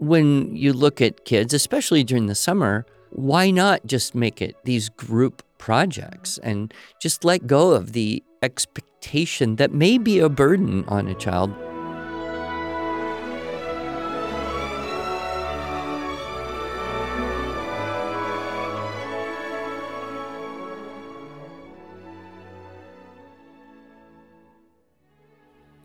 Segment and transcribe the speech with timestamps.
[0.00, 4.88] when you look at kids, especially during the summer, why not just make it these
[4.88, 6.72] group projects and
[7.02, 11.52] just let go of the expectation that may be a burden on a child?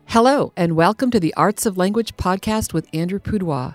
[0.06, 3.74] Hello, and welcome to the Arts of Language podcast with Andrew Pudewa,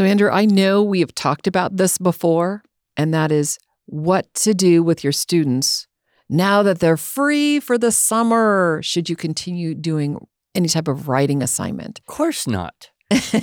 [0.00, 2.62] So, Andrew, I know we have talked about this before,
[2.96, 5.86] and that is what to do with your students
[6.26, 8.80] now that they're free for the summer.
[8.82, 11.98] Should you continue doing any type of writing assignment?
[11.98, 12.88] Of course not.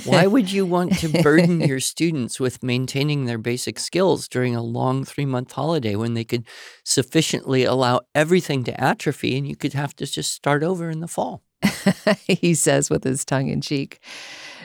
[0.04, 4.62] Why would you want to burden your students with maintaining their basic skills during a
[4.62, 6.44] long three month holiday when they could
[6.84, 11.06] sufficiently allow everything to atrophy and you could have to just start over in the
[11.06, 11.44] fall?
[12.26, 14.00] he says with his tongue in cheek.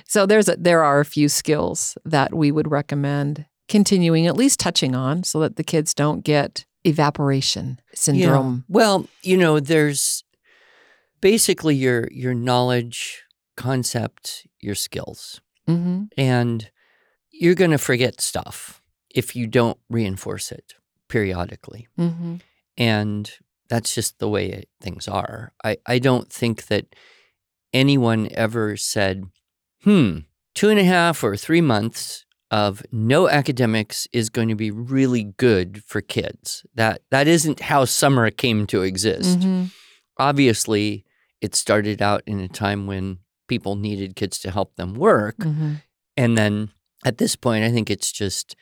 [0.07, 4.59] So there's a, there are a few skills that we would recommend continuing at least
[4.59, 8.65] touching on so that the kids don't get evaporation syndrome.
[8.67, 8.75] Yeah.
[8.75, 10.23] Well, you know, there's
[11.21, 13.23] basically your your knowledge,
[13.55, 15.39] concept, your skills.
[15.67, 16.03] Mm-hmm.
[16.17, 16.69] And
[17.31, 20.73] you're going to forget stuff if you don't reinforce it
[21.07, 21.87] periodically.
[21.97, 22.35] Mm-hmm.
[22.77, 23.31] And
[23.69, 25.53] that's just the way things are.
[25.63, 26.95] I, I don't think that
[27.71, 29.23] anyone ever said,
[29.83, 30.19] hmm,
[30.53, 35.23] two and a half or three months of no academics is going to be really
[35.37, 36.65] good for kids.
[36.75, 39.39] That that isn't how summer came to exist.
[39.39, 39.65] Mm-hmm.
[40.17, 41.05] Obviously,
[41.41, 45.37] it started out in a time when people needed kids to help them work.
[45.37, 45.73] Mm-hmm.
[46.15, 46.69] And then
[47.05, 48.55] at this point, I think it's just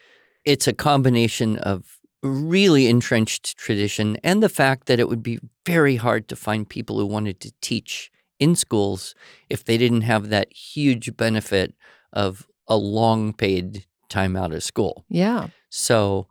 [0.45, 5.95] it's a combination of really entrenched tradition and the fact that it would be very
[5.95, 8.10] hard to find people who wanted to teach
[8.41, 9.15] in schools
[9.49, 11.73] if they didn't have that huge benefit
[12.11, 15.05] of a long paid time out of school.
[15.07, 15.47] Yeah.
[15.69, 16.27] So,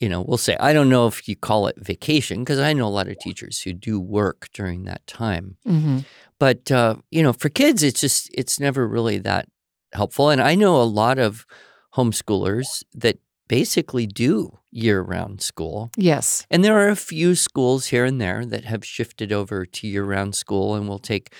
[0.00, 2.86] you know, we'll say, I don't know if you call it vacation because I know
[2.86, 5.56] a lot of teachers who do work during that time.
[5.66, 6.00] Mm-hmm.
[6.38, 9.48] But, uh, you know, for kids, it's just, it's never really that
[9.92, 10.28] helpful.
[10.30, 11.46] And I know a lot of
[11.94, 13.18] homeschoolers that
[13.48, 15.90] basically do year round school.
[15.96, 16.46] Yes.
[16.50, 20.04] And there are a few schools here and there that have shifted over to year
[20.04, 21.32] round school and will take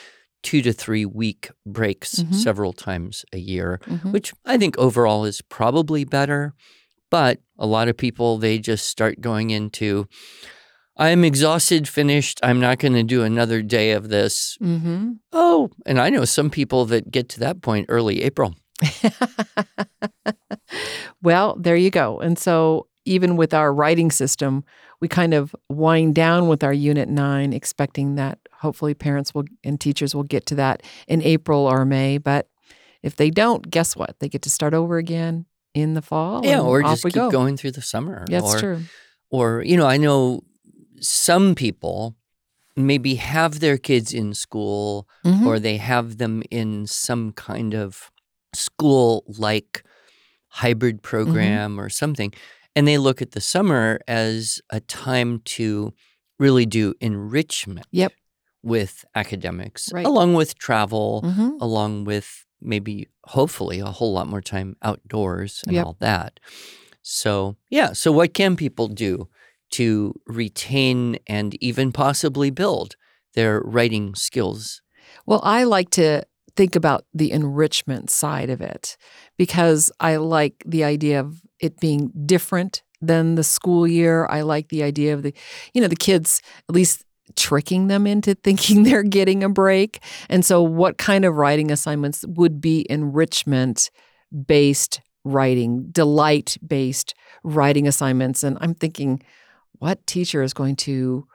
[0.42, 2.34] two to three week breaks Mhm.
[2.34, 4.12] several times a year, Mhm.
[4.12, 6.52] which I think overall is probably better.
[7.10, 10.06] But a lot of people, they just start going into,
[10.96, 12.38] I'm exhausted, finished.
[12.42, 14.58] I'm not going to do another day of this.
[14.60, 15.12] Mm-hmm.
[15.32, 18.54] Oh, and I know some people that get to that point early April.
[21.24, 22.20] well, there you go.
[22.20, 24.64] And so, even with our writing system,
[25.00, 29.80] we kind of wind down with our Unit 9, expecting that hopefully parents will and
[29.80, 32.16] teachers will get to that in April or May.
[32.18, 32.48] But
[33.02, 34.16] if they don't, guess what?
[34.20, 36.40] They get to start over again in the fall.
[36.46, 37.30] Yeah, or just we keep go.
[37.30, 38.24] going through the summer.
[38.30, 38.80] That's or, true.
[39.30, 40.44] Or, you know, I know
[41.00, 42.16] some people
[42.76, 45.44] maybe have their kids in school Mhm.
[45.46, 48.10] or they have them in some kind of
[48.54, 49.83] school like
[50.62, 51.08] hybrid Mm-hmm.
[51.10, 52.32] program or something.
[52.76, 55.92] And they look at the summer as a time to
[56.38, 58.12] really do enrichment Yep.
[58.62, 60.06] with academics, Right.
[60.06, 61.60] along with travel, Mhm.
[61.60, 65.84] along with maybe, hopefully, a whole lot more time outdoors and Yep.
[65.86, 66.40] all that.
[67.02, 67.92] So, yeah.
[67.92, 69.28] So, what can people do
[69.72, 72.96] to retain and even possibly build
[73.34, 74.80] their writing skills?
[75.26, 76.24] Well, I like to
[76.56, 78.96] think about the enrichment side of it
[79.36, 84.26] because I like the idea of it being different than the school year.
[84.26, 85.34] I like the idea of the,
[85.72, 87.04] you know, the kids at least
[87.36, 90.02] tricking them into thinking they're getting a break.
[90.28, 93.90] And so, what kind of writing assignments would be enrichment
[94.46, 98.42] based writing, delight based writing assignments?
[98.42, 99.22] And I'm thinking,
[99.78, 101.26] what teacher is going to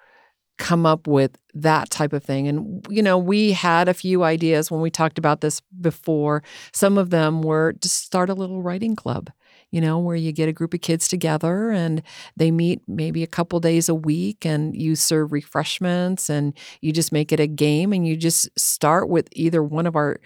[0.59, 2.47] come up with that type of thing.
[2.47, 6.43] And, you know, we had a few ideas when we talked about this before.
[6.73, 9.31] Some of them were to start a little writing club,
[9.71, 12.03] you know, where you get a group of kids together and
[12.35, 17.11] they meet maybe a couple days a week and you serve refreshments and you just
[17.11, 20.19] make it a game and you just start with either one of our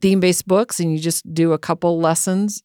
[0.00, 2.62] theme based books and you just do a couple lessons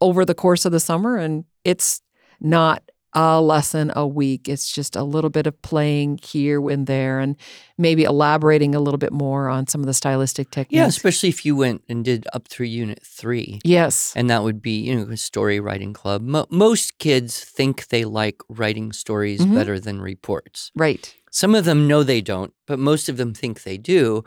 [0.00, 1.16] over the course of the summer.
[1.16, 2.02] And it's
[2.40, 2.82] not
[3.14, 4.48] a lesson a week.
[4.48, 7.36] It's just a little bit of playing here and there and
[7.76, 10.76] maybe elaborating a little bit more on some of the stylistic techniques.
[10.76, 13.60] Yeah, especially if you went and did up through unit three.
[13.64, 14.12] Yes.
[14.16, 16.22] And that would be, you know, a story writing club.
[16.22, 19.54] Mo- most kids think they like writing stories Mhm.
[19.54, 20.70] better than reports.
[20.74, 21.14] Right.
[21.30, 24.22] Some of them know they don't, but most of them think they do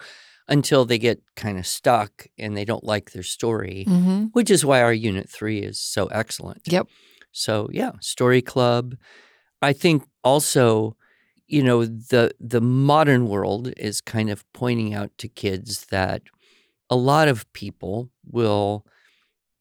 [0.47, 4.25] until they get kind of stuck and they don't like their story, Mm-hmm.
[4.33, 6.61] which is why our unit three is so excellent.
[6.67, 6.88] Yep.
[7.35, 8.95] So yeah, story club.
[9.61, 10.95] I think also,
[11.47, 16.23] you know, the the modern world is kind of pointing out to kids that
[16.89, 18.85] a lot of people will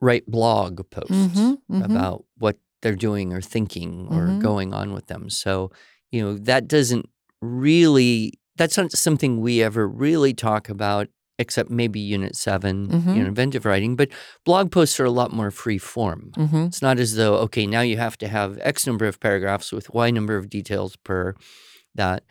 [0.00, 1.84] write blog posts Mhm, mhm.
[1.84, 4.38] about what they're doing or thinking or Mhm.
[4.40, 5.30] going on with them.
[5.30, 5.70] So,
[6.12, 7.08] you know, that doesn't
[7.40, 11.08] really that's not something we ever really talk about
[11.38, 13.16] except maybe unit 7, Mhm.
[13.16, 14.08] you know, inventive writing, but
[14.44, 16.30] blog posts are a lot more free form.
[16.36, 16.64] Mm-hmm.
[16.66, 19.90] It's not as though, okay, now you have to have X number of paragraphs with
[19.92, 21.34] Y number of details per
[21.94, 22.22] that.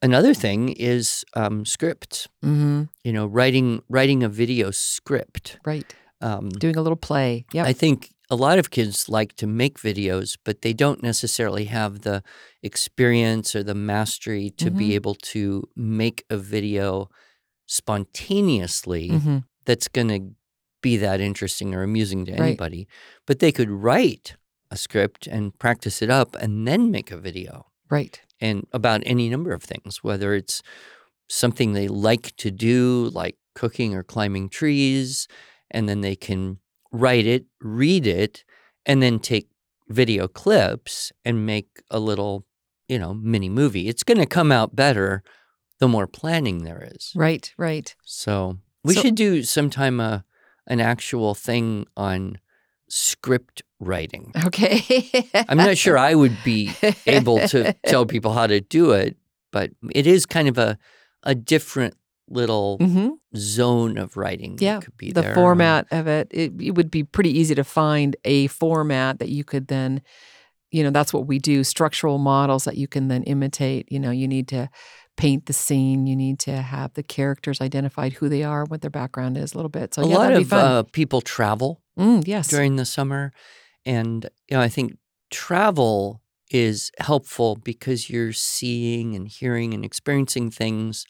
[0.00, 2.28] Another thing is um, scripts.
[2.44, 2.82] Mm-hmm.
[3.04, 5.58] You know, writing writing a video script.
[5.64, 5.94] Right.
[6.20, 7.44] Um, Doing a little play.
[7.52, 7.64] Yeah.
[7.64, 12.00] I think a lot of kids like to make videos, but they don't necessarily have
[12.02, 12.22] the
[12.62, 17.08] experience or the mastery to be able to make a video
[17.72, 19.38] spontaneously mm-hmm.
[19.64, 20.34] that's going to
[20.82, 22.40] be that interesting or amusing to Right.
[22.40, 22.86] anybody.
[23.26, 24.36] But they could write
[24.70, 28.20] a script and practice it up and then make a video Right.
[28.40, 30.62] and about any number of things, whether it's
[31.28, 35.28] something they like to do, like cooking or climbing trees,
[35.70, 36.58] and then they can
[36.90, 38.44] write it, read it,
[38.84, 39.48] and then take
[39.88, 42.44] video clips and make a little,
[42.88, 43.88] you know, mini movie.
[43.88, 45.22] It's going to come out better
[45.82, 47.12] the more planning there is.
[47.16, 47.52] Right.
[47.58, 47.88] Right.
[48.04, 50.24] So we So- should do sometime a
[50.68, 52.38] an actual thing on
[52.88, 54.32] script writing.
[54.46, 55.28] Okay.
[55.48, 56.70] I'm not sure I would be
[57.06, 59.16] able to tell people how to do it,
[59.50, 60.78] but it is kind of a
[61.24, 61.94] a different
[62.28, 64.56] little hmm zone of writing.
[64.56, 65.34] that Yeah, could be the there.
[65.34, 69.42] format of it, it, it would be pretty easy to find a format that you
[69.44, 70.02] could then,
[70.70, 73.90] you know, that's what we do structural models that you can then imitate.
[73.90, 74.68] You know, you need to
[75.16, 78.90] paint the scene, you need to have the characters identified, who they are, what their
[78.90, 79.94] background is a little bit.
[79.94, 82.48] So, a yeah, lot that'd be of uh, people travel mm, yes.
[82.48, 83.32] during the summer,
[83.84, 84.96] and you know I think
[85.30, 86.20] travel
[86.50, 91.06] is helpful because you're seeing and hearing and experiencing things,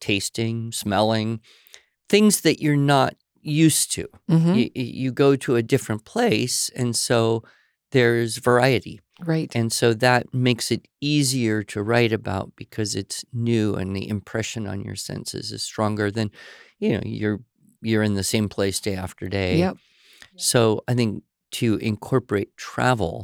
[0.00, 1.40] tasting, smelling,
[2.08, 4.08] things that you're not used to.
[4.30, 7.42] Mhm, you, you go to a different place and so
[7.94, 9.00] there's variety
[9.32, 9.50] Right.
[9.54, 14.66] and so that makes it easier to write about because it's new and the impression
[14.66, 16.28] on your senses is stronger than
[16.82, 17.40] you know you're
[17.80, 19.76] you're in the same place day after day Yep.
[20.36, 21.22] so i think
[21.60, 23.14] to incorporate travel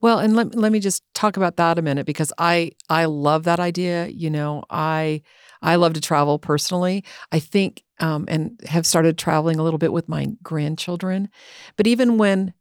[0.00, 3.44] Well, and let, let me just talk about that a minute because I I love
[3.44, 4.06] that idea.
[4.08, 5.22] You know, I
[5.62, 7.04] I love to travel personally.
[7.32, 11.28] I think um, and have started traveling a little bit with my grandchildren.
[11.76, 12.52] But even when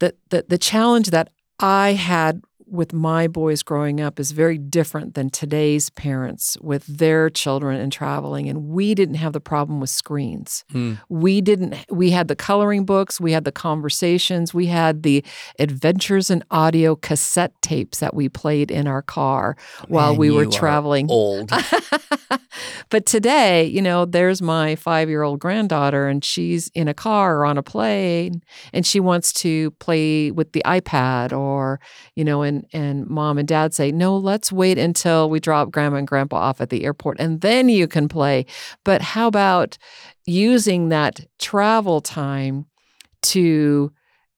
[0.00, 1.30] the the the challenge that
[1.60, 7.28] I had with my boys growing up is very different than today's parents with their
[7.28, 10.64] children and traveling and we didn't have the problem with screens.
[10.72, 10.94] Hmm.
[11.08, 15.24] we didn't we had the coloring books we had the conversations we had the
[15.58, 19.56] adventures and audio cassette tapes that we played in our car
[19.88, 21.10] while Man, we were traveling.
[21.10, 21.50] old.
[22.90, 27.56] But today you know there's my 5-year-old granddaughter and she's in a car or on
[27.56, 31.80] a plane and she wants to play with the iPad or
[32.16, 35.96] you know and and mom and dad say no let's wait until we drop grandma
[35.96, 38.44] and grandpa off at the airport and then you can play
[38.84, 39.78] but how about
[40.26, 42.66] using that travel time
[43.22, 43.92] to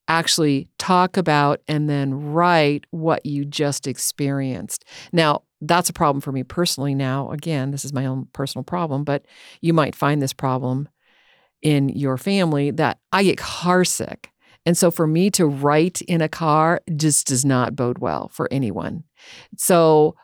[0.08, 4.84] actually talk about and then write what you just experienced.
[5.12, 7.30] Now, that's a problem for me personally now.
[7.30, 9.24] Again, this is my own personal problem, but
[9.60, 10.88] you might find this problem
[11.62, 14.31] in your family that I get car sick.
[14.64, 18.48] And so for me to write in a car just does not bode well for
[18.52, 19.04] anyone.
[19.56, 20.14] So,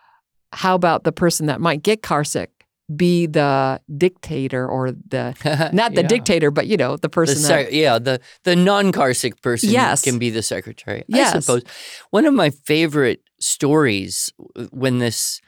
[0.52, 2.50] how about the person that might get car sick
[2.96, 5.34] be the dictator or the
[5.74, 6.06] not the Yeah.
[6.08, 10.00] dictator, but you know, the The person that yeah, the the non-car sick person Yes.
[10.02, 11.04] can be the secretary.
[11.06, 11.34] Yes.
[11.34, 11.62] I suppose
[12.10, 14.32] one of my favorite stories
[14.70, 15.40] when this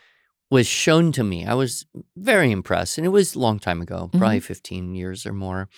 [0.50, 4.11] was shown to me, I was very impressed, and it was a long time ago,
[4.12, 5.68] probably fifteen years or more.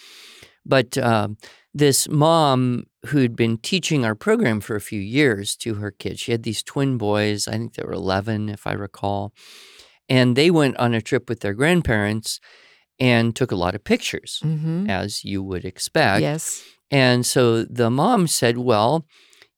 [0.67, 1.37] But um,
[1.75, 6.33] this mom who'd been teaching our program for a few years to her kids, she
[6.33, 7.49] had these twin boys.
[7.49, 9.33] I think they were eleven, if I recall,
[10.09, 12.41] and they went on a trip with their grandparents.
[13.01, 16.21] and took a lot of pictures, hmm as you would expect.
[16.21, 16.63] Yes.
[16.91, 19.07] And so the mom said, well,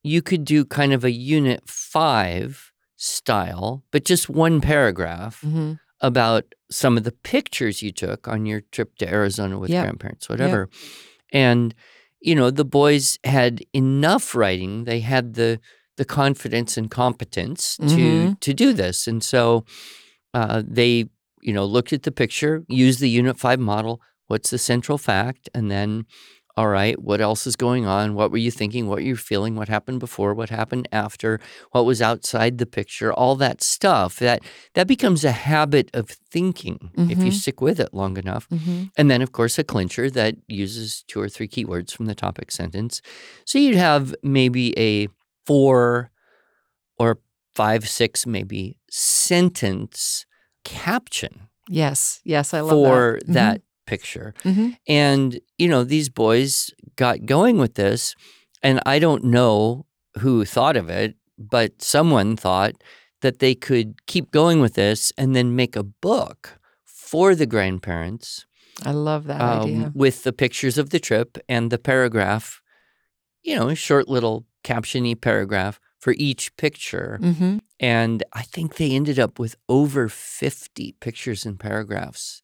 [0.03, 6.45] you could do kind of a unit five style, but just one paragraph hmm about
[6.71, 9.83] some of the pictures you took on your trip to Arizona with Yep.
[9.83, 10.69] grandparents, whatever.
[11.33, 11.75] And,
[12.29, 14.85] you know, the boys had enough writing.
[14.85, 15.61] They had the
[15.97, 18.41] the confidence and competence to Mhm.
[18.41, 19.07] to do this.
[19.07, 19.65] And so
[20.39, 20.93] uh, they,
[21.43, 24.01] you know, looked at the picture, used the Unit 5 model.
[24.27, 25.49] What's the central fact?
[25.55, 26.07] And then,
[26.57, 28.15] all right, what else is going on?
[28.15, 28.87] What were you thinking?
[28.87, 29.57] What you're feeling?
[29.57, 30.35] What happened before?
[30.35, 31.41] What happened after?
[31.73, 33.13] What was outside the picture?
[33.13, 34.19] All that stuff.
[34.21, 34.43] That
[34.75, 37.35] that becomes a habit of thinking if you Mhm.
[37.35, 38.47] stick with it long enough.
[38.51, 42.15] hmm And then, of course, a clincher that uses two or three keywords from the
[42.15, 43.01] topic sentence.
[43.45, 45.09] So you'd have maybe a
[45.47, 46.11] four
[46.99, 47.19] or
[47.57, 50.25] five, six, maybe sentence
[50.65, 52.21] caption Yes.
[52.25, 52.53] Yes.
[52.55, 52.89] I love that.
[52.89, 53.33] for that.
[53.33, 54.35] that picture.
[54.43, 58.15] hmm And, you know, these boys got going with this.
[58.63, 59.87] And I don't know
[60.21, 62.75] who thought of it, but someone thought
[63.21, 68.47] that they could keep going with this and then make a book for the grandparents
[68.85, 69.93] I love that um, idea.
[69.95, 72.61] with the pictures of the trip and the paragraph,
[73.43, 77.19] you know, a short little captiony paragraph for each picture.
[77.23, 82.43] hmm And I think they ended up with over 50 pictures and paragraphs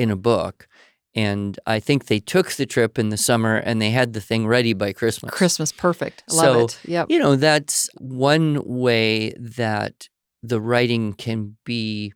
[0.00, 0.66] in a book.
[1.14, 4.46] And I think they took the trip in the summer and they had the thing
[4.46, 5.32] ready by Christmas.
[5.32, 6.22] Christmas, perfect.
[6.30, 6.78] I love So, it.
[6.90, 7.06] Yep.
[7.10, 10.08] You know, that's one way that
[10.42, 12.12] the writing can be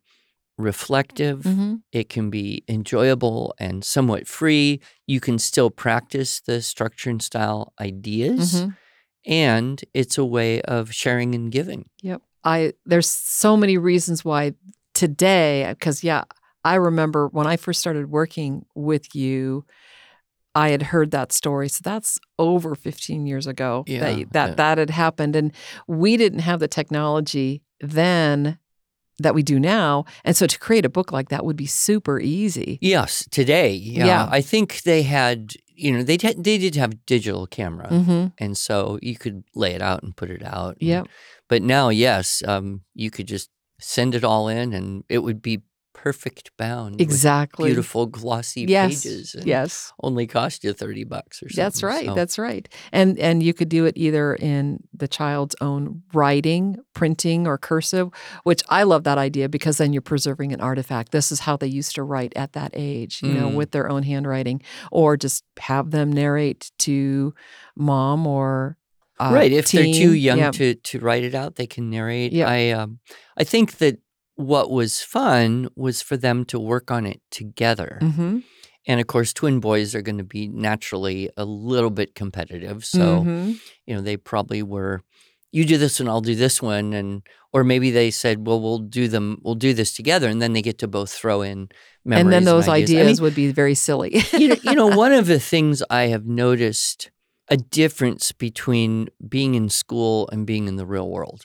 [0.58, 1.44] reflective.
[1.44, 4.80] hmm It can be enjoyable and somewhat free.
[5.06, 8.62] You can still practice the structure and style ideas.
[8.62, 8.68] hmm
[9.26, 11.88] And it's a way of sharing and giving.
[12.02, 12.22] Yep.
[12.44, 14.52] I there's so many reasons why
[14.92, 16.24] today because yeah,
[16.64, 19.64] I remember when I first started working with you
[20.56, 21.68] I had heard that story.
[21.68, 24.54] So that's over 15 years ago Yeah, that that, yeah.
[24.54, 25.52] that had happened and
[25.88, 28.58] we didn't have the technology then
[29.18, 30.04] that we do now.
[30.24, 32.78] And so to create a book like that would be super easy.
[32.80, 33.72] Yes, today.
[33.74, 34.06] Yeah.
[34.06, 34.28] Yeah.
[34.30, 37.88] I think they had, you know, they did, they did have digital camera.
[37.90, 38.32] Mhm.
[38.38, 40.76] And so you could lay it out and put it out.
[40.80, 41.02] Yeah.
[41.48, 45.62] But now, yes, um, you could just send it all in and it would be
[45.94, 46.96] perfect bound.
[46.96, 47.68] with Exactly.
[47.70, 49.04] Beautiful glossy Yes.
[49.04, 49.34] pages.
[49.34, 49.92] and Yes.
[50.02, 51.64] Only cost you 30 bucks or something.
[51.64, 52.04] That's right.
[52.06, 52.68] So- That's right.
[52.92, 58.10] And and you could do it either in the child's own writing, printing, or cursive,
[58.42, 61.12] which I love that idea because then you're preserving an artifact.
[61.12, 63.54] This is how they used to write at that age, you know, Mm.
[63.54, 64.60] with their own handwriting,
[64.90, 67.32] or just have them narrate to
[67.76, 68.76] mom or
[69.20, 69.52] uh, right.
[69.52, 70.50] If they're too young Yeah.
[70.50, 72.32] to, to write it out, they can narrate.
[72.32, 72.48] Yeah.
[72.50, 72.98] I um,
[73.38, 74.00] I think that
[74.36, 77.98] what was fun was for them to work on it together.
[78.02, 78.42] Mhm.
[78.86, 82.84] And of course, twin boys are going to be naturally a little bit competitive.
[82.84, 83.58] So, Mhm.
[83.86, 85.02] you know, they probably were,
[85.52, 86.92] you do this and I'll do this one.
[86.92, 87.22] And,
[87.52, 90.28] or maybe they said, well, we'll do them, we'll do this together.
[90.28, 91.68] And then they get to both throw in
[92.04, 92.24] memories.
[92.24, 92.90] and then those ideas.
[92.90, 94.20] ideas, I mean, would be very silly.
[94.32, 97.10] you know, you know, one of the things I have noticed
[97.48, 101.42] a difference between being in school and being in the real world.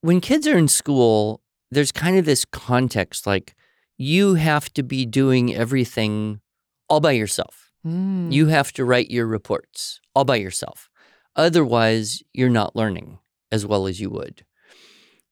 [0.00, 3.54] When kids are in school, there's kind of this context like
[3.96, 6.40] you have to be doing everything
[6.88, 7.70] all by yourself.
[7.86, 8.32] Mm.
[8.32, 10.90] You have to write your reports all by yourself.
[11.36, 13.18] Otherwise, you're not learning
[13.52, 14.44] as well as you would.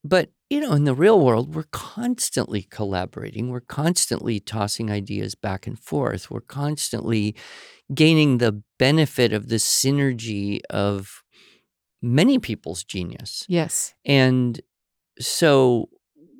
[0.05, 3.49] But, you know, in the real world, we're constantly collaborating.
[3.49, 6.31] We're constantly tossing ideas back and forth.
[6.31, 7.35] We're constantly
[7.93, 11.23] gaining the benefit of the synergy of
[12.01, 13.45] many people's genius.
[13.49, 13.95] yes.
[14.05, 14.61] And
[15.21, 15.89] so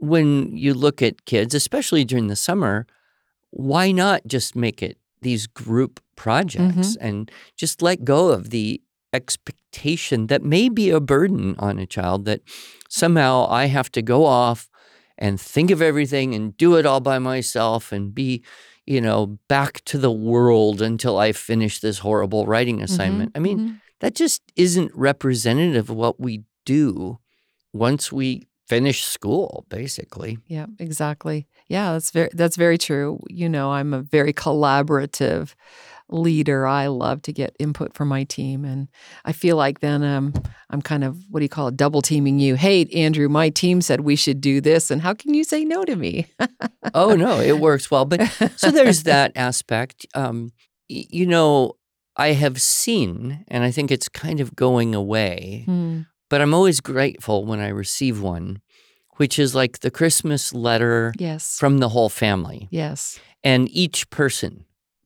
[0.01, 2.87] when you look at kids, especially during the summer,
[3.51, 8.81] why not just make it these group projects and just let go of the
[9.13, 12.41] expectation that may be a burden on a child that
[12.89, 14.69] somehow I have to go off
[15.17, 18.43] and think of everything and do it all by myself and be,
[18.87, 23.33] you know, back to the world until I finish this horrible writing assignment.
[23.35, 23.81] I mean, Mhm.
[24.01, 27.19] that just isn't representative of what we do
[27.73, 30.39] once we finish school, basically.
[30.47, 31.47] Yeah, exactly.
[31.69, 33.21] Yeah, that's very that's very true.
[33.29, 35.55] You know, I'm a very collaborative
[36.11, 36.67] leader.
[36.67, 38.89] I love to get input from my team and
[39.25, 40.33] I feel like then um
[40.71, 42.55] I'm kind of what do you call it double teaming you.
[42.55, 45.85] Hey, Andrew, my team said we should do this and how can you say no
[45.85, 46.27] to me?
[46.95, 48.05] Oh no, it works well.
[48.05, 48.23] But
[48.57, 50.07] so there's that aspect.
[50.15, 50.53] Um,
[50.89, 51.75] you know,
[52.17, 55.63] I have seen, and I think it's kind of going away.
[55.67, 56.01] Hmm.
[56.29, 58.61] But I'm always grateful when I receive one,
[59.17, 61.57] which is like the Christmas letter Yes.
[61.59, 62.69] from the whole family.
[62.71, 63.19] yes.
[63.45, 64.65] And each person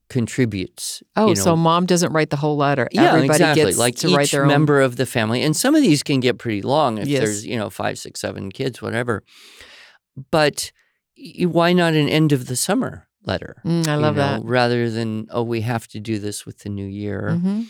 [0.09, 1.03] contributes.
[1.17, 2.89] Oh, you know, so mom doesn't write the whole letter.
[2.93, 3.65] yeah, Everybody exactly.
[3.65, 4.49] gets like to each write their own.
[4.49, 7.21] member of the family, and some of these can get pretty long if Yes.
[7.21, 9.23] there's you know five, six, seven kids, whatever.
[10.31, 10.73] But
[11.47, 13.63] why not an end of the summer letter?
[13.65, 14.45] Mm, I love know, that.
[14.45, 17.37] Rather than oh, we have to do this with the new year.
[17.37, 17.63] hmm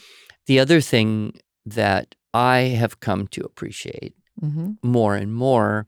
[0.47, 1.35] The other thing
[1.67, 5.87] that I have come to appreciate hmm more and more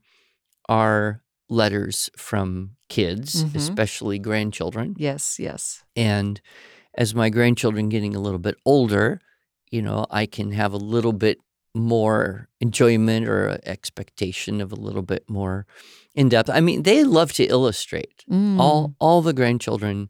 [0.69, 3.55] are letters from kids, Mhm.
[3.55, 4.95] especially grandchildren.
[4.97, 5.37] Yes.
[5.39, 5.83] Yes.
[5.95, 6.41] And
[6.97, 9.19] as my grandchildren getting a little bit older,
[9.71, 11.37] you know, I can have a little bit
[11.73, 15.65] more enjoyment or expectation of a little bit more
[16.13, 16.49] in depth.
[16.49, 18.23] I mean, they love to illustrate.
[18.31, 18.59] Mm.
[18.59, 20.09] All all the grandchildren,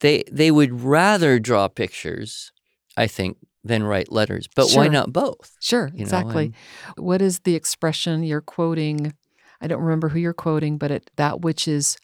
[0.00, 2.52] they they would rather draw pictures,
[2.96, 4.46] I think, than write letters.
[4.54, 5.56] But why not both?
[5.60, 5.88] Sure.
[5.92, 6.52] you know, exactly.
[6.96, 9.14] and- what is the expression you're quoting?
[9.60, 11.96] I don't remember who you're quoting, but it, that which is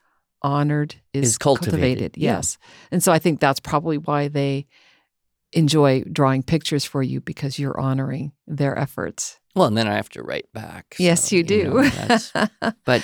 [0.43, 2.37] honored is, Is cultivated, yeah.
[2.37, 2.57] Yes.
[2.91, 4.67] And so I think that's probably why they
[5.53, 9.39] enjoy drawing pictures for you because you're honoring their efforts.
[9.55, 10.95] Well, and then I have to write back.
[10.99, 11.83] Yes, so, you do.
[12.35, 12.47] know,
[12.85, 13.03] but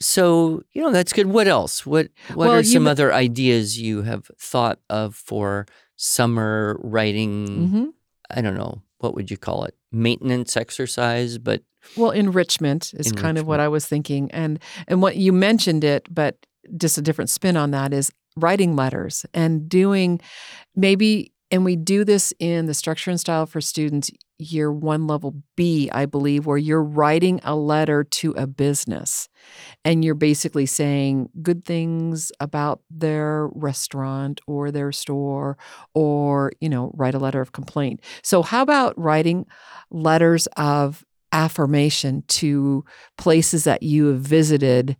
[0.00, 1.26] so you know that's good.
[1.26, 1.84] What else?
[1.86, 5.66] What what Well, are some m- other ideas you have thought of for
[6.00, 7.68] summer writing?
[7.68, 7.84] hmm
[8.34, 9.74] I don't know what would you call it?
[9.92, 11.62] Maintenance exercise, but
[11.96, 16.06] Well, enrichment is kind of what I was thinking, and and what you mentioned it,
[16.12, 16.36] but
[16.76, 20.20] just a different spin on that is writing letters and doing
[20.76, 25.34] maybe, and we do this in the structure and style for students year one level
[25.56, 29.28] B, I believe, where you're writing a letter to a business,
[29.84, 35.58] and you're basically saying good things about their restaurant or their store,
[35.94, 38.00] or you know, write a letter of complaint.
[38.22, 39.46] So, how about writing
[39.90, 42.84] letters of affirmation to
[43.18, 44.96] places that you have visited.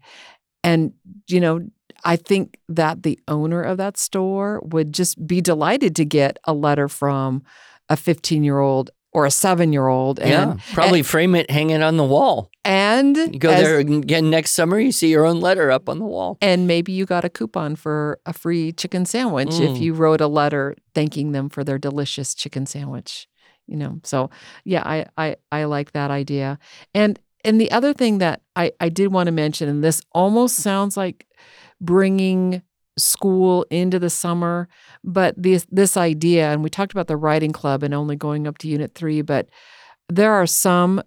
[0.63, 0.93] And,
[1.29, 1.61] you know,
[2.05, 6.53] I think that the owner of that store would just be delighted to get a
[6.53, 7.43] letter from
[7.89, 10.21] a 15 year old or a seven year old.
[10.21, 12.49] yeah, And, probably frame it, hang it on the wall.
[12.65, 14.79] and You go as- there again next summer.
[14.79, 16.39] You see your own letter up on the wall.
[16.41, 19.81] And maybe you got a coupon for a free chicken sandwich if Mm.
[19.81, 23.27] you wrote a letter thanking them for their delicious chicken sandwich.
[23.67, 24.31] You know, so
[24.65, 26.59] yeah, I I, I like that idea.
[26.95, 30.57] And and the other thing that I, I did want to mention, and this almost
[30.57, 31.27] sounds like
[31.81, 32.63] bringing
[32.99, 34.69] school into the summer,
[35.05, 38.59] but this this idea, and we talked about the writing club and only going up
[38.59, 39.49] to unit three, but
[40.09, 41.03] there are some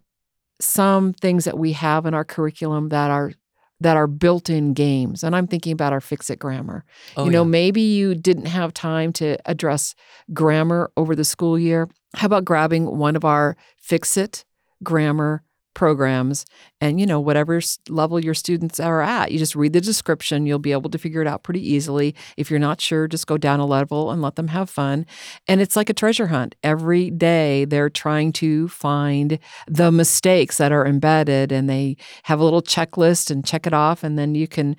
[0.62, 3.34] some things that we have in our curriculum that are
[3.80, 6.86] that are built-in games and i'm thinking about our fix it grammar
[7.18, 7.50] Oh, you know yeah.
[7.50, 9.94] maybe you didn't have time to address
[10.32, 14.46] grammar over the school year how about grabbing one of our fix it
[14.84, 16.46] grammar programs
[16.82, 17.60] and you know whatever
[17.90, 19.32] level your students are at.
[19.32, 22.16] You just read the description you'll be able to figure it out pretty easily.
[22.38, 25.06] If you're not sure just go down a level and let them have fun.
[25.48, 26.56] And it's like a treasure hunt.
[26.64, 32.44] Every day they're trying to find the mistakes that are embedded and they have a
[32.44, 34.76] little checklist and check it off and then you can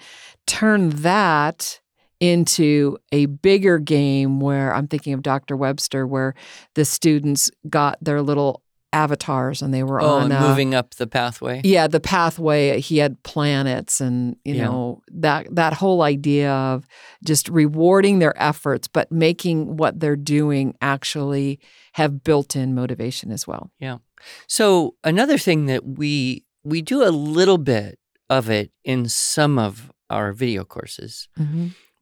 [0.47, 1.81] turn that
[2.21, 5.57] into a bigger game where I'm thinking of Dr.
[5.57, 6.35] Webster where
[6.75, 8.63] the students got their little
[8.95, 11.61] avatars and they were Oh, on uh, moving up the pathway.
[11.65, 14.65] yeah the pathway he had planets and you Yeah.
[14.69, 16.87] know that that whole idea of
[17.31, 21.59] just rewarding their efforts but making what they're doing actually
[21.95, 23.99] have built-in motivation as well Yeah.
[24.47, 27.99] So another thing that we we do a little bit
[28.31, 31.29] of it in some of our video courses,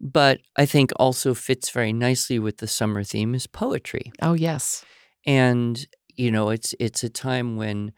[0.00, 4.12] but I think also fits very nicely with the summer theme is poetry.
[4.20, 4.84] oh yes
[5.26, 7.92] And you know, it's it's a time when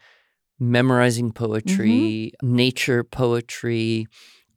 [0.59, 4.07] memorizing poetry, nature poetry,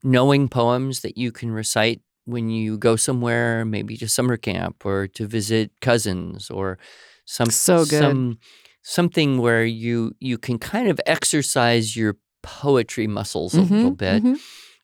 [0.04, 5.08] knowing poems that you can recite when you go somewhere, maybe to summer camp or
[5.08, 6.78] to visit cousins or
[7.24, 8.00] some So good.
[8.00, 8.38] some
[8.82, 14.22] something where you you can kind of exercise your poetry muscles a little Mhm, bit.
[14.24, 14.40] mhm.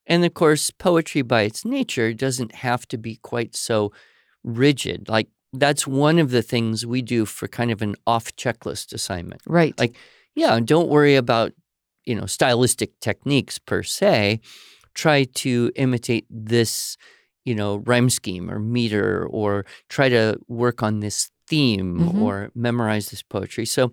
[0.06, 3.92] And of course, poetry by its nature doesn't have to be quite so
[4.42, 5.08] rigid.
[5.08, 9.40] Like that's one of the things we do for kind of an off checklist assignment.
[9.46, 9.96] right Like,
[10.34, 11.52] yeah, don't worry about,
[12.04, 14.40] you know, stylistic techniques per se.
[14.94, 16.96] Try to imitate this,
[17.44, 22.20] you know, rhyme scheme or meter or try to work on this theme Mhm.
[22.22, 23.66] or memorize this poetry.
[23.66, 23.92] So,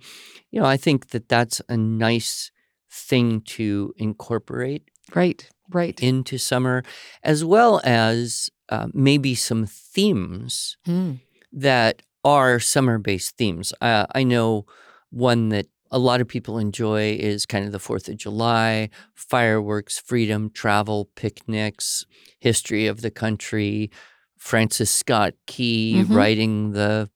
[0.52, 2.52] you know, I think that that's a nice
[2.89, 4.84] thing to incorporate
[5.15, 6.84] right right into summer,
[7.24, 11.19] as well as uh, maybe some themes Mm.
[11.52, 13.74] That are summer based themes.
[13.82, 14.66] Uh, I know
[15.10, 20.00] one that a lot of people enjoy is kind of the 4th of July, fireworks,
[20.00, 22.06] freedom, travel, picnics,
[22.40, 23.92] history of the country,
[24.38, 26.16] Francis Scott Key Mhm.
[26.16, 27.10] writing the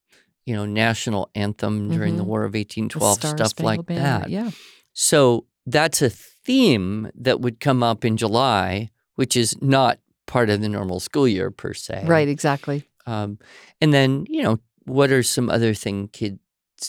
[0.45, 2.27] you know national anthem during the Mhm.
[2.27, 4.29] War of 1812 Star stuff like Banner, that.
[4.29, 4.51] Yeah.
[4.93, 10.61] So that's a theme that would come up in July, which is not part of
[10.61, 12.03] the normal school year per se.
[12.05, 12.27] Right.
[12.27, 12.83] Exactly.
[13.05, 13.39] Um,
[13.81, 16.39] and then, you know, what are some other things kids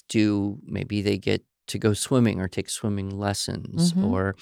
[0.09, 0.59] do?
[0.65, 4.05] Maybe they get to go swimming or take swimming lessons Mhm.
[4.05, 4.37] or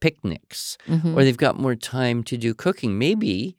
[0.00, 1.14] picnics, Mhm.
[1.16, 2.98] or they've got more time to do cooking.
[2.98, 3.56] Maybe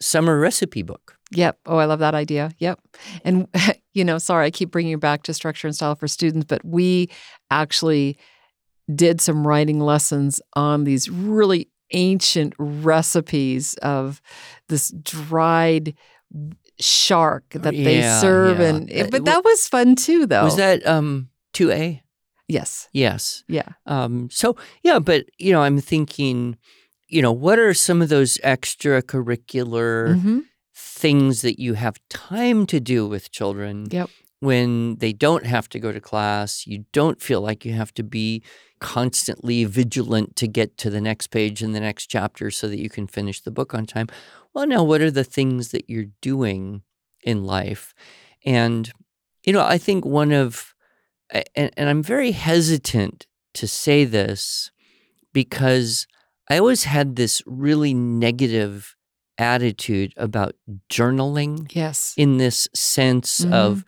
[0.00, 1.16] summer recipe book.
[1.32, 1.58] Yep.
[1.66, 2.50] Oh, I love that idea.
[2.58, 2.80] Yep.
[3.24, 3.46] And,
[3.92, 6.64] you know, sorry, I keep bringing you back to structure and style for students, but
[6.64, 7.10] we
[7.50, 8.16] actually
[8.94, 14.20] did some writing lessons on these really ancient recipes of
[14.68, 15.94] this dried
[16.78, 18.58] shark that they serve.
[18.60, 18.66] yeah.
[18.66, 20.44] And, but that was fun too, though.
[20.44, 22.00] Was that um 2A?
[22.48, 22.88] Yes.
[22.92, 23.44] Yes.
[23.48, 23.68] Yeah.
[23.86, 26.56] Um, so yeah, but you know, I'm thinking,
[27.08, 30.38] you know, what are some of those extracurricular hmm
[30.76, 34.10] things that you have time to do with children Yep.
[34.44, 36.66] When they don't have to go to class?
[36.66, 38.42] You don't feel like you have to be
[38.78, 42.90] constantly vigilant to get to the next page in the next chapter so that you
[42.90, 44.06] can finish the book on time.
[44.52, 46.82] Well, now, what are the things that you're doing
[47.24, 47.94] in life?
[48.44, 48.92] And,
[49.44, 50.74] you know, I think one of,
[51.54, 54.70] and, and I'm very hesitant to say this
[55.32, 56.06] because
[56.50, 58.94] I always had this really negative
[59.38, 60.54] attitude about
[60.90, 62.14] journaling Yes.
[62.16, 63.52] in this sense Mhm.
[63.52, 63.84] of,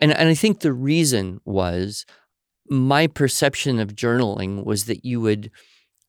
[0.00, 2.04] and, and I think the reason was
[2.68, 5.50] my perception of journaling was that you would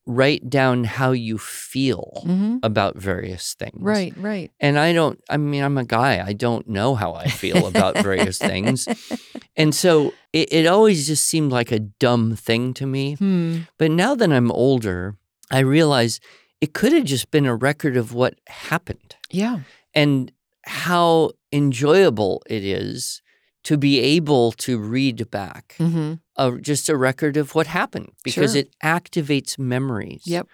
[0.06, 3.76] write down how you feel hmm about various things.
[3.78, 4.14] Right.
[4.16, 4.50] Right.
[4.58, 6.24] And I don't, I mean, I'm a guy.
[6.26, 8.88] I don't know how I feel about various things.
[9.56, 13.14] And so it, it always just seemed like a dumb thing to me.
[13.14, 13.62] Hmm.
[13.76, 15.16] But now that I'm older,
[15.50, 16.20] I realize
[16.60, 19.60] it could have just been a record of what happened Yeah.
[19.94, 20.30] and
[20.64, 23.20] how enjoyable it is
[23.68, 28.52] to be able to read back hmm a, just a record of what happened because
[28.52, 28.60] Sure.
[28.62, 30.22] it activates memories.
[30.24, 30.46] Yep.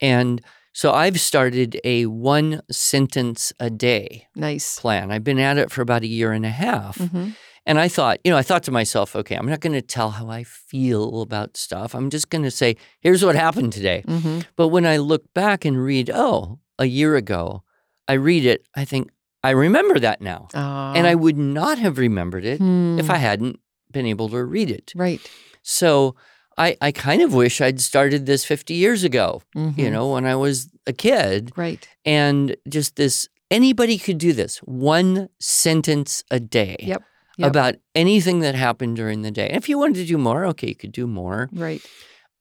[0.00, 4.78] And so I've started a one sentence a day Nice.
[4.78, 5.10] plan.
[5.10, 6.96] I've been at it for about a year and a half.
[6.98, 7.30] hmm
[7.68, 10.10] And I thought, you know, I thought to myself, okay, I'm not going to tell
[10.18, 11.94] how I feel about stuff.
[11.94, 14.02] I'm just going to say, here's what happened today.
[14.06, 17.62] hmm But when I look back and read, oh, a year ago,
[18.06, 19.10] I read it, I think,
[19.46, 20.48] I remember that now.
[20.96, 22.60] and I would not have remembered it
[23.02, 23.58] if I hadn't
[23.92, 24.90] been able to read it.
[24.94, 25.00] Hmm.
[25.00, 25.20] Right.
[25.62, 26.14] So
[26.58, 29.92] I, I kind of wish I'd started this 50 years ago, you Mhm.
[29.92, 31.52] know, when I was a kid.
[31.56, 31.86] Right.
[32.04, 37.02] And just this, anybody could do this one sentence a day Yep.
[37.38, 37.48] Yep.
[37.50, 39.48] about anything that happened during the day.
[39.48, 41.48] And if you wanted to do more, okay, you could do more.
[41.52, 41.82] Right.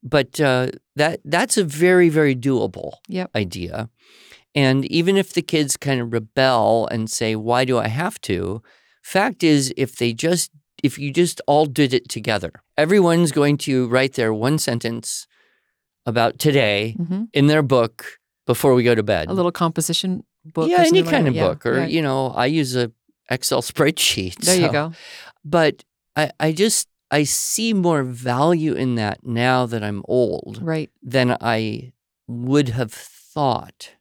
[0.01, 3.31] But uh, that that's a very, very doable Yep.
[3.35, 3.89] idea.
[4.55, 8.61] And even if the kids kind of rebel and say, why do I have to?
[9.03, 10.49] Fact is, if they just,
[10.81, 15.27] if you just all did it together, everyone's going to write their one sentence
[16.05, 18.05] about today hmm in their book
[18.45, 19.27] before we go to bed.
[19.29, 20.69] A little composition book.
[20.69, 21.65] yeah, any kind of Yeah, book.
[21.65, 21.89] Or, right.
[21.91, 22.91] you know, I use a
[23.29, 24.35] Excel spreadsheet.
[24.37, 24.93] There you go.
[25.43, 25.83] But
[26.15, 30.89] I, I just, I see more value in that now that I'm old Right.
[31.03, 31.91] than I
[32.27, 33.91] would have thought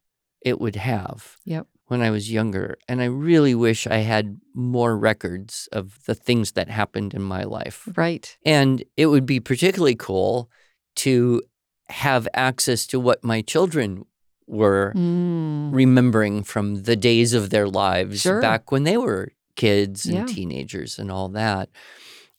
[0.45, 1.67] it would have Yep.
[1.87, 2.77] when I was younger.
[2.89, 7.43] And I really wish I had more records of the things that happened in my
[7.45, 7.89] life.
[7.97, 8.37] Right.
[8.45, 10.49] And it would be particularly cool
[10.97, 11.43] to
[11.89, 14.05] have access to what my children
[14.47, 15.71] were Mm.
[15.75, 18.41] remembering from the days of their lives Sure.
[18.41, 20.27] back when they were kids and Yeah.
[20.27, 21.69] teenagers and all that.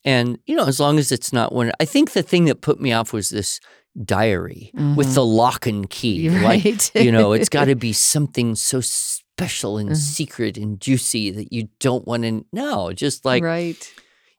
[0.03, 2.79] And, you know, as long as it's not one, I think the thing that put
[2.79, 3.59] me off was this
[4.03, 5.13] diary with Mhm.
[5.13, 6.13] the lock and key.
[6.23, 6.91] You're Like, right.
[6.95, 9.95] you know, it's got to be something so special and Mhm.
[9.95, 12.91] secret and juicy that you don't want to know.
[12.93, 13.77] Just like right.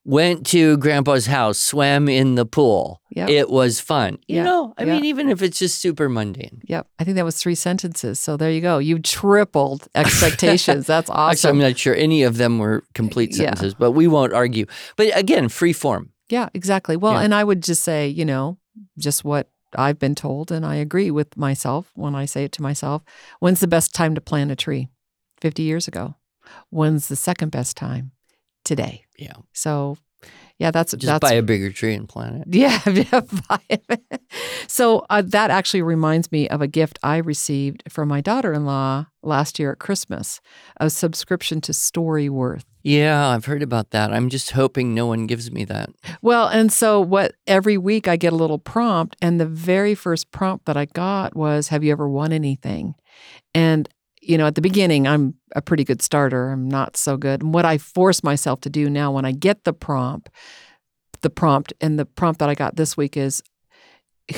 [0.05, 3.01] went to grandpa's house, swam in the pool.
[3.11, 3.29] Yep.
[3.31, 4.19] It was fun.
[4.29, 4.95] You Yeah, know, I yeah.
[4.95, 6.61] mean, even if it's just super mundane.
[6.69, 6.87] Yep.
[6.99, 8.21] I think that was three sentences.
[8.21, 8.79] So there you go.
[8.79, 10.87] You tripled expectations.
[10.87, 11.31] That's awesome.
[11.31, 13.37] Actually, I'm not sure any of them were complete Yeah.
[13.47, 14.67] sentences, but we won't argue.
[14.97, 16.11] But again, free form.
[16.29, 16.97] yeah, exactly.
[16.97, 17.23] Well, Yeah.
[17.23, 18.59] and I would just say, you know,
[18.99, 22.63] just what I've been told, and I agree with myself when I say it to
[22.63, 23.03] myself.
[23.41, 24.89] When's the best time to plant a tree?
[25.41, 26.15] 50 years ago.
[26.71, 28.13] When's the second best time?
[28.65, 29.05] Today.
[29.19, 29.35] Yeah.
[29.53, 29.99] So,
[30.59, 32.55] yeah, that's Just that's buy a bigger tree and plant it.
[32.55, 33.21] Yeah, yeah.
[34.69, 38.65] So uh, that actually reminds me of a gift I received from my daughter in
[38.65, 40.41] law last year at Christmas
[40.81, 42.65] a subscription to Storyworth.
[42.83, 44.13] Yeah, I've heard about that.
[44.13, 45.91] I'm just hoping no one gives me that.
[46.23, 50.31] Well, and so what every week I get a little prompt, and the very first
[50.31, 52.95] prompt that I got was, Have you ever won anything?
[53.55, 53.89] And
[54.29, 56.51] you know, at the beginning, I'm a pretty good starter.
[56.51, 57.43] I'm not so good.
[57.43, 60.29] And what I force myself to do now when I get the prompt,
[61.23, 63.43] the prompt, and the prompt that I got this week is,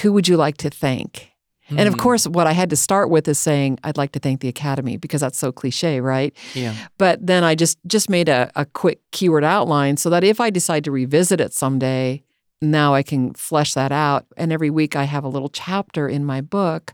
[0.02, 1.30] Who would you like to thank?
[1.70, 2.00] And of Hmm.
[2.00, 4.96] course, what I had to start with is saying, I'd like to thank the Academy
[4.96, 6.34] because that's so cliche, right?
[6.54, 6.74] Yeah.
[6.98, 10.50] But then I just just made a, a quick keyword outline so that if I
[10.50, 12.22] decide to revisit it someday,
[12.62, 14.26] now I can flesh that out.
[14.36, 16.92] And every week I have a little chapter in my book.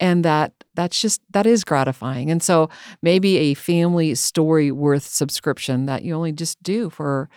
[0.00, 2.30] And that that's just that is gratifying.
[2.30, 2.70] And so
[3.02, 7.28] maybe a family Storyworth subscription that you only just do for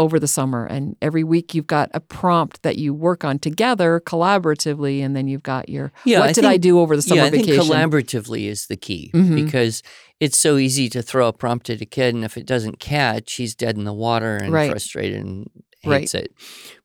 [0.00, 0.64] over the summer.
[0.64, 5.00] And every week you've got a prompt that you work on together collaboratively.
[5.00, 7.26] And then you've got your Yeah, what I did I do over the summer yeah,
[7.26, 7.72] I think vacation?
[7.74, 9.34] collaboratively is the key Mhm.
[9.34, 9.82] because
[10.20, 13.34] it's so easy to throw a prompt at a kid, and if it doesn't catch,
[13.34, 14.70] he's dead in the water and Right.
[14.70, 15.48] frustrated and
[15.84, 16.00] Right.
[16.00, 16.32] hates it.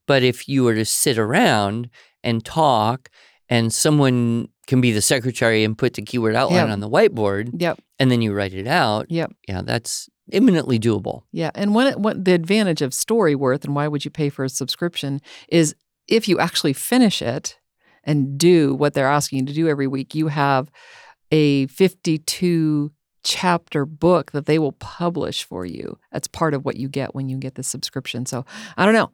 [0.06, 1.90] But if you were to sit around
[2.22, 3.10] and talk,
[3.48, 6.72] and someone can be the secretary and put the keyword outline Yeah.
[6.72, 7.80] on the whiteboard, Yep.
[7.98, 9.32] and then you write it out, Yep.
[9.48, 11.22] yeah, that's imminently doable.
[11.32, 14.48] Yeah, and what what the advantage of Storyworth and why would you pay for a
[14.48, 15.74] subscription is
[16.08, 17.58] if you actually finish it
[18.04, 20.70] and do what they're asking you to do every week, you have
[21.30, 25.98] a 52 chapter book that they will publish for you.
[26.12, 28.26] That's part of what you get when you get the subscription.
[28.26, 28.44] So,
[28.76, 29.10] I don't know.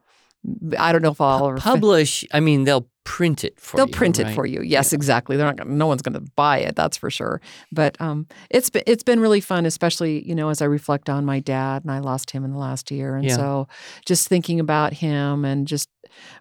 [0.79, 3.79] I don't know if I'll ever fin- Publish, I mean, they'll print it for you.
[3.79, 3.95] They'll you.
[3.97, 4.61] print it for you.
[4.63, 5.37] Yes, exactly.
[5.37, 5.57] They're not.
[5.57, 6.77] Gonna, no one's going to buy it.
[6.77, 7.41] That's for sure.
[7.73, 11.25] But um, it's been it's been really fun, especially you know as I reflect on
[11.25, 13.37] my dad and I lost him in the last year, and Yeah.
[13.37, 13.69] so
[14.07, 15.89] just thinking about him and just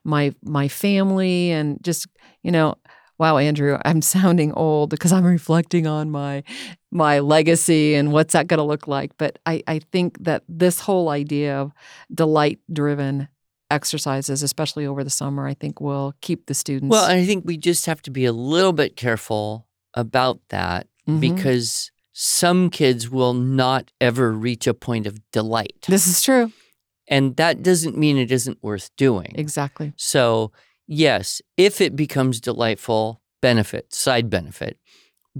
[0.04, 2.08] my my family and just
[2.44, 2.76] you know.
[3.18, 6.42] Wow, Andrew, I'm sounding old because I'm reflecting on my
[6.90, 9.12] my legacy and what's that going to look like.
[9.18, 11.74] But I, I think that this whole idea of
[12.14, 13.28] delight driven
[13.72, 16.92] exercises, especially over the summer, I think will keep the students.
[16.92, 21.20] Well, I think we just have to be a little bit careful about that Mhm.
[21.20, 25.86] because some kids will not ever reach a point of delight.
[25.88, 26.52] This is true.
[27.08, 29.32] And that doesn't mean it isn't worth doing.
[29.36, 29.94] Exactly.
[29.96, 30.52] So,
[30.88, 34.78] yes, if it becomes delightful, benefit, side benefit.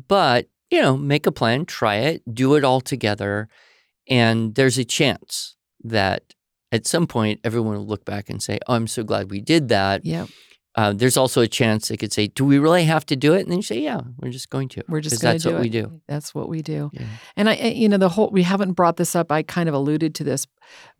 [0.08, 3.50] But, you know, make a plan, try it, do it all together.
[4.08, 6.34] And there's a chance that
[6.72, 9.70] at some point everyone will look back and say, Oh, I'm so glad we did
[9.70, 10.06] that.
[10.06, 10.28] Yeah.
[10.76, 13.42] Uh, there's also a chance they could say, Do we really have to do it?
[13.42, 14.84] And then you say, Yeah, we're just going to.
[14.88, 15.64] We're just going to do what it.
[15.64, 16.02] we do.
[16.08, 16.92] That's what we do.
[16.94, 17.08] Yeah.
[17.36, 19.32] And I, I- you know, the whole, we haven't brought this up.
[19.32, 20.46] I kind of alluded to this,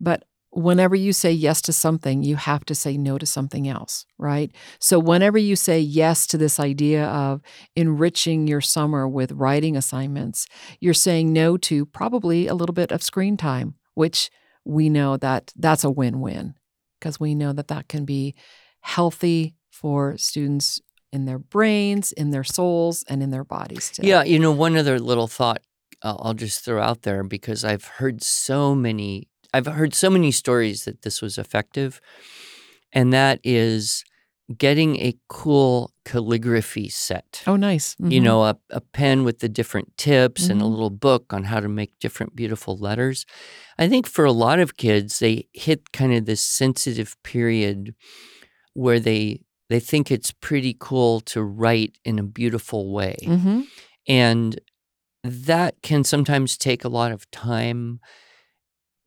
[0.00, 4.04] but whenever you say yes to something, you have to say no to something else,
[4.18, 4.50] right?
[4.80, 7.40] So whenever you say yes to this idea of
[7.76, 10.46] enriching your summer with writing assignments,
[10.80, 14.28] you're saying no to probably a little bit of screen time, which
[14.64, 16.54] we know that that's a win-win
[16.98, 18.34] because we know that that can be
[18.80, 20.80] healthy for students
[21.12, 24.06] in their brains, in their souls, and in their bodies too.
[24.06, 25.60] Yeah, you know, one other little thought
[26.02, 30.30] I'll, I'll just throw out there because I've heard so many, I've heard so many
[30.30, 32.00] stories that this was effective,
[32.92, 34.04] and that is
[34.56, 37.42] getting a cool calligraphy set.
[37.46, 37.94] Oh, nice.
[38.00, 38.24] You Mhm.
[38.24, 40.70] know, a, a pen with the different tips and a Mhm.
[40.70, 43.26] little book on how to make different beautiful letters.
[43.78, 47.94] I think for a lot of kids, they hit kind of this sensitive period
[48.74, 53.16] where they they think it's pretty cool to write in a beautiful way.
[53.22, 53.66] Mhm.
[54.08, 54.58] And
[55.22, 58.00] that can sometimes take a lot of time.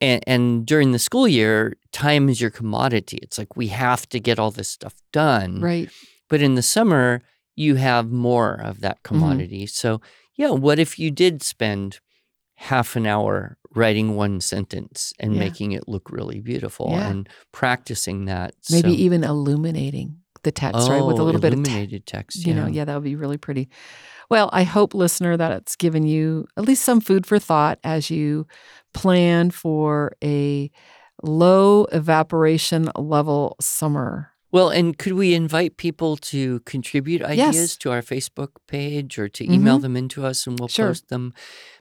[0.02, 3.20] And, and during the school year, time is your commodity.
[3.22, 5.62] It's like we have to get all this stuff done.
[5.62, 5.90] Right.
[6.30, 7.22] But in the summer,
[7.56, 9.08] you have more of that Mm-hmm.
[9.20, 9.66] commodity.
[9.68, 10.02] So,
[10.36, 12.00] yeah, what if you did spend
[12.56, 15.40] half an hour writing one sentence and Yeah.
[15.40, 17.10] making it look really beautiful Yeah.
[17.10, 18.56] and practicing that?
[18.72, 21.02] Maybe so, even illuminating the text, right?
[21.04, 22.46] With a Oh, little bit of te- text.
[22.46, 23.70] you know, yeah, that would be really pretty.
[24.30, 28.10] Well, I hope, listener, that it's given you at least some food for thought as
[28.10, 28.48] you
[28.94, 30.72] plan for a
[31.22, 34.30] low evaporation level summer.
[34.52, 37.30] Well, and could we invite people to contribute Yes.
[37.50, 39.82] ideas to our Facebook page or to email Mhm.
[39.82, 40.88] them into us and we'll Sure.
[40.90, 41.34] post them?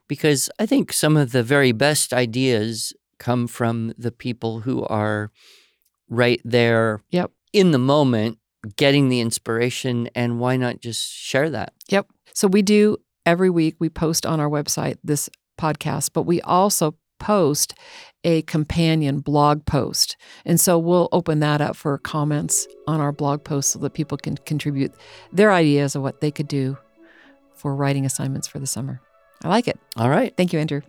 [0.08, 5.30] Because I think some of the very best ideas come from the people who are
[6.08, 7.30] right there Yep.
[7.52, 8.38] in the moment,
[8.76, 10.08] getting the inspiration.
[10.14, 11.72] And why not just share that?
[11.88, 12.08] Yep.
[12.34, 16.96] So we do every week, we post on our website this podcast, but we also
[17.18, 17.74] post
[18.24, 20.16] a companion blog post.
[20.44, 24.18] And so we'll open that up for comments on our blog post so that people
[24.18, 24.92] can contribute
[25.32, 26.76] their ideas of what they could do
[27.54, 29.00] for writing assignments for the summer.
[29.44, 29.78] I like it.
[29.96, 30.36] All right.
[30.36, 30.82] Thank you, Andrew.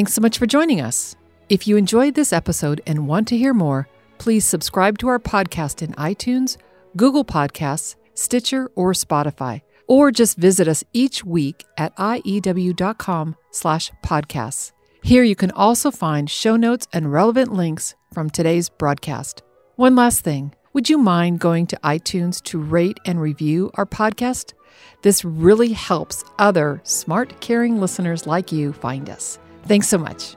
[0.00, 1.14] Thanks so much for joining us.
[1.50, 3.86] If you enjoyed this episode and want to hear more,
[4.16, 6.56] please subscribe to our podcast in iTunes,
[6.96, 14.72] Google Podcasts, Stitcher, or Spotify, or just visit us each week at iew.com slash podcasts.
[15.02, 19.42] Here you can also find show notes and relevant links from today's broadcast.
[19.76, 20.54] One last thing.
[20.72, 24.54] Would you mind going to iTunes to rate and review our podcast?
[25.02, 29.38] This really helps other smart, caring listeners like you find us.
[29.66, 30.36] Thanks so much.